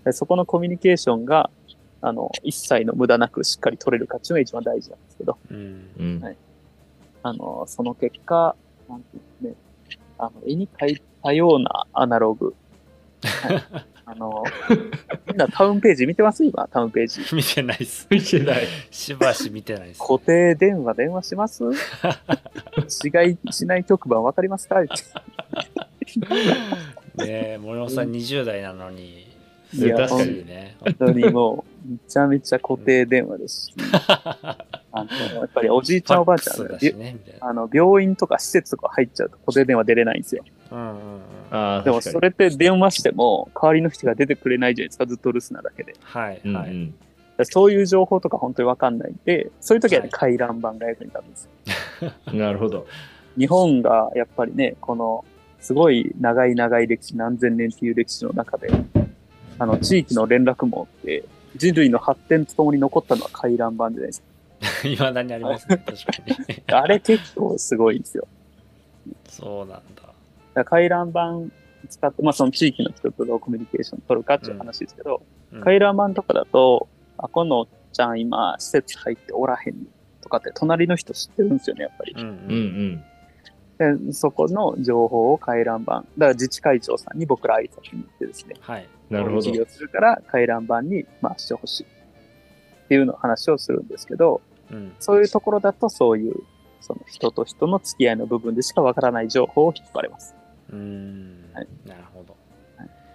[0.06, 1.50] でそこのコミュニケーションが、
[2.06, 5.88] あの、一切の無駄なくしっかり取れるかっていうのが一番大事なんですけど、うん。
[5.98, 6.20] うん。
[6.22, 6.38] はい。
[7.24, 8.56] あの、その結果、
[8.90, 12.54] なんていうんですね、あの、絵に描いたようなアナログ。
[13.24, 13.64] はい、
[14.06, 14.44] あの、
[15.28, 16.44] みんなタウンページ見てます？
[16.44, 17.22] 今、タウンページ。
[17.34, 18.06] 見てないっす。
[18.10, 18.68] 見てない。
[18.92, 20.00] しばし見てないっす。
[20.00, 21.64] 固定電話電話します？
[23.06, 24.82] 違いしない局番わかりますか？
[24.82, 24.88] ね
[27.18, 29.26] え森本さん20代なのに。
[29.74, 30.76] いや確かにいいね。
[30.82, 33.74] 本当にもう、めちゃめちゃ固定電話ですし、
[34.16, 34.58] あ
[34.92, 40.44] の、やっぱりおじいちゃんおばあちゃんねあの、病院とか施設とか入っちゃうと固定電話出れないんですよ。
[40.72, 45.94] うんうんでもそれって電話しても代わりの人が出てくれないじゃないですか、ずっと留守なだけで。
[45.94, 46.96] うんはいはい、うん
[47.46, 51.50] そういう情報とか本当にわかんないんで、そういう時はね、はい回覧板が役に立つんです
[52.06, 52.12] よ。
[52.40, 52.86] なるほど。
[53.38, 55.26] 日本がやっぱりね、この
[55.60, 58.70] すごい長い長い歴史、何千年っていう歴史の中で、
[59.58, 61.24] あの、地域の連絡網って、
[61.56, 64.28] 人類の発展とともに残ったのは回覧板じゃないですか。
[64.88, 68.28] いまだにありますね確かにあれ結構すごいんですよ。
[69.28, 70.14] そうなんだだか
[70.56, 71.54] ら回覧板
[71.90, 76.88] 使って、まあその地域の人とどうコミュニケーション取るかっていう話ですけど、うん回覧板とかだと、
[77.18, 79.76] あ、このおっちゃん今施設入っておらへん
[80.22, 82.18] とかって隣の人知ってるんですよね、やっぱりう。
[82.18, 82.34] んうんう
[83.82, 84.08] うんん。
[84.08, 85.94] でそこの情報を回覧板。
[85.94, 89.42] だから自治会長さんに僕ら挨拶に行ってですね、はいなるほど。
[89.42, 89.52] 事。
[89.52, 94.94] 業するから回覧板に回してほしいっていうのを話をするんですけど、うん。
[95.00, 96.36] そういうところだとそういう、
[96.82, 100.36] その人と人の付き合いの部分でしかわからない情報を引っ張れます。
[100.72, 101.50] うーん。
[101.54, 101.68] はい。
[101.86, 102.36] なるほど。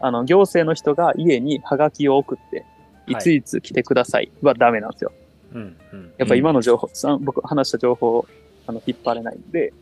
[0.00, 2.64] あの、行政の人が家にハガキを送って、
[3.06, 5.12] いついつ来てくださいはダメなんですよ。
[5.54, 6.12] うんうん。
[6.18, 8.26] やっぱ今の情報、さ僕話した情報を
[8.66, 9.72] あの引っ張れないんで、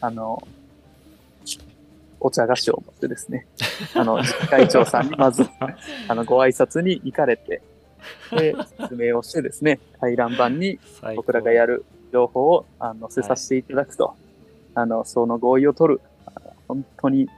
[0.00, 0.46] あの、
[2.20, 3.46] お茶菓子を持ってですね、
[3.94, 5.44] あの、会長さんにまず、
[6.08, 7.62] あの、ご挨拶に行かれて、
[8.32, 10.78] で、説明をしてですね、回覧板に
[11.14, 14.14] 僕らがやる情報をあの載せさせていただくと、
[14.74, 17.28] あの、その合意を取る、あの本当に、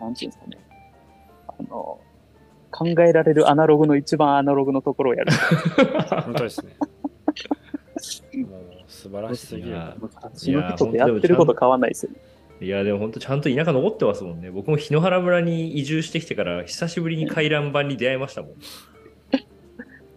[0.00, 0.58] なんていうんですかね、
[1.48, 2.00] あの、
[2.70, 5.32] 考えられるアナログの一番アナログのところをやる。
[6.24, 6.72] 本当ですね
[8.44, 12.18] もう素晴らしすぎるいや昔の人とやってること変わんないですよね。
[12.60, 14.50] いや、でも本当ちゃんと田舎残ってますもんね。
[14.50, 18.50] 僕も檜原村に移住してきてから、久しぶりに回覧板に出会いましたもん。
[18.52, 18.56] い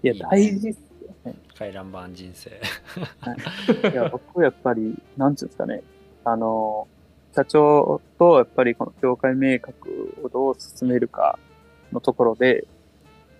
[0.08, 0.78] や、大事っす
[1.26, 5.84] よ回覧板人生いや、 僕やっぱり、なんていうんですかね、
[6.24, 6.88] あの、
[7.36, 11.38] 社長とやっぱりこの境界明確をどう進めるか
[11.94, 12.66] のところで、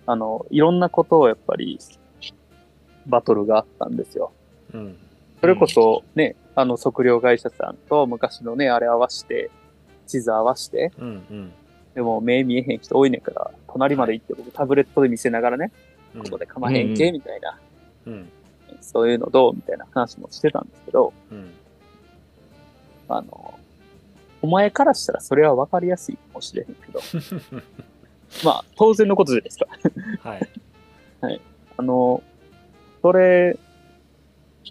[0.06, 1.78] あの、いろんなことをやっぱり、
[3.06, 4.30] バトルがあったんですよ。
[4.72, 4.96] うん
[5.40, 9.50] それこそね、あの、測量会社さんと昔のね、あれ合わして、
[10.06, 11.52] 地図合わして、うんうん。
[11.94, 15.72] でも目見えへん人多いねんから、隣まで行って僕タブレットで見せながらね、
[16.14, 16.22] うん。
[16.24, 17.58] ここでかまへんけ、うんみたいな、
[18.06, 18.28] うん。
[18.80, 21.50] そういうのどうみたいな話もしてたんですけど、うん。
[23.08, 23.58] あの、
[24.42, 27.00] お前からしたらそれは分かりやすいかもしれへんけど、
[28.44, 30.28] まあ、当然のことじゃないですか。
[30.28, 31.40] はい。
[31.76, 32.22] あの、
[33.00, 33.56] それ、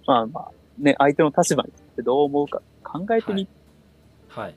[0.06, 3.48] まあまあ、ね、相手の立場に立ってどう思うか考えてみ
[4.30, 4.56] はい。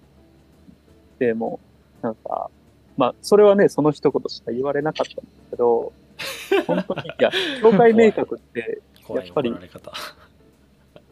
[1.19, 1.61] ても、
[2.03, 2.51] なんか、
[2.97, 5.93] まあ、それはね、その一言しか言われなかったんですけど、
[6.67, 9.55] 本当に、いや、境界明確って、やっぱり。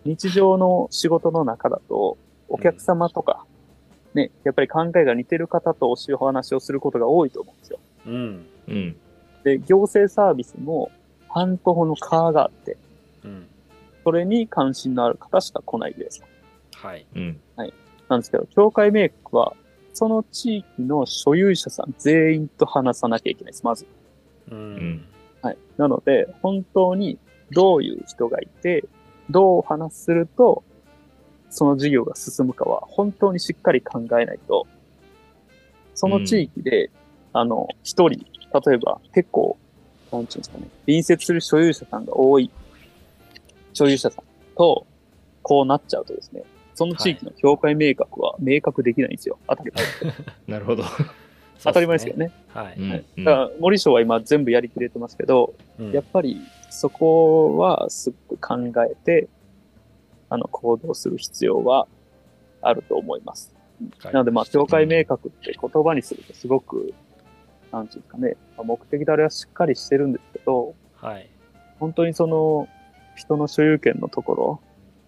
[0.05, 2.17] 日常の仕事の中だと、
[2.49, 3.47] お客様とか、
[4.15, 7.79] ね、やっぱり考えが似てる方とお話をすることが多いと思うんですよ。
[8.07, 8.47] うん。
[8.69, 8.97] うん。
[9.45, 10.91] で、行政サービスも、
[11.29, 12.77] 半島の川があって、
[13.25, 13.47] うん。
[14.05, 16.23] それに関心のある方しか来ないです。
[16.77, 17.07] はい。
[17.15, 17.43] うん。
[18.13, 19.57] なんですけど、境界明確は、
[19.95, 23.87] その地域の所有者さん全員と話さなきゃいけないです、まず。
[24.51, 25.07] ううんん。
[25.41, 25.59] はい。
[25.79, 27.19] なので、本当に
[27.51, 28.89] どういう人がいて、
[29.31, 30.65] どうお話しすると、
[31.49, 34.69] その事業が進むかは、本当にしっかり考えないと、
[35.95, 36.91] その地域で、
[37.33, 38.21] あの、一人、
[38.67, 39.59] 例えば結構、
[40.11, 42.53] なんていうんですかね、隣接する所有者さんが多い、
[43.73, 44.25] 所有者さん
[44.57, 44.87] と、
[45.43, 46.45] こうなっちゃうとですね、
[46.75, 49.39] その地域の境界明確は明確できないんですよ。
[49.49, 50.13] 当たり前ですけど。
[50.49, 50.85] なるほど。
[51.65, 52.33] 当たり前ですけどね。
[52.49, 52.75] はい。
[52.79, 53.05] うんはい。
[53.19, 59.29] うんだから、森賞は今全部やりきれてますけど、うんやっぱりそこはすごく考えて、
[60.29, 61.87] あの、行動する必要は
[62.63, 63.55] あると思います。
[64.05, 66.95] なので、まあ、境界明確って言葉にするとすごく、
[67.71, 71.29] なんていうんですかね、まあ目的であれはしっかりしてるんですけど、はい。
[71.79, 72.69] 本当にその、
[73.15, 74.61] 人の所有権のところ、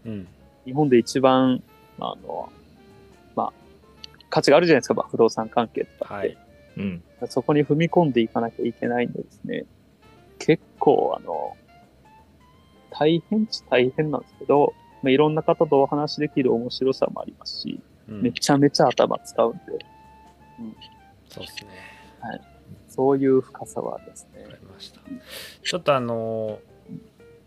[0.05, 0.29] うん。
[0.65, 1.63] 日本で一番、
[1.99, 2.51] あの、
[3.37, 3.53] まあ、
[4.31, 6.27] 価値があるじゃないですか、まあ、不動産関係とかって。
[6.29, 6.39] はい。
[6.77, 7.03] うん。
[7.29, 9.65] そこに踏み込んでいかなきゃいけないんでですね、
[10.39, 11.57] 結構、あの、
[12.91, 19.63] 大変っちゃ大変なんですけど、まあ、いろんな方とお話しできる面白さもありますし、うんめちゃめちゃ頭使うんで、
[21.31, 21.71] そうですね。
[22.89, 24.57] そういう深さはありますねわか。
[24.57, 25.01] りました。
[25.63, 26.59] ちょっとあの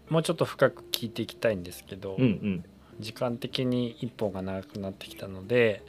[0.10, 2.66] もうちょっと深く聞いていきたいんですけど、うんうん。
[3.00, 5.84] 時間的に一本が長くなってきたので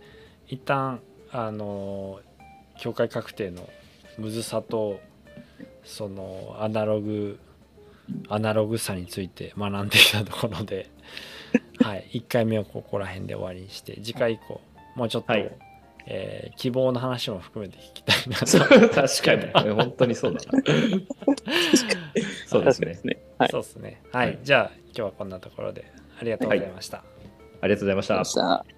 [0.46, 1.00] 一旦
[1.30, 2.20] あの
[2.78, 3.68] 境界確定の
[4.18, 5.00] むずさと
[5.84, 7.38] そのアナログ
[8.28, 10.88] アナログさについて学んできたところで、
[11.82, 14.62] はい、1回目をここら辺で終わりにして次回以降
[14.94, 15.50] もうちょっと、はい
[16.11, 18.36] えー希望の話も含めて聞きたいな
[18.90, 19.34] 確か
[19.64, 19.70] に。
[19.74, 20.62] 本当にそうだな。
[22.46, 23.06] そうですね確かにです。
[23.06, 23.22] ね。
[23.38, 23.48] はい。
[23.50, 25.84] そうですねはい、はいじゃあ今日はこんなところで
[26.20, 27.04] ありがとうございました、
[27.61, 28.77] ありがとうございましたありがとうございました。